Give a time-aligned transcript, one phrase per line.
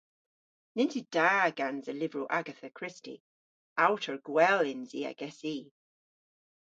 [0.75, 3.21] Nyns yw da gansa lyvrow Agatha Christie.
[3.83, 5.57] Awtour gwell yns i agessi!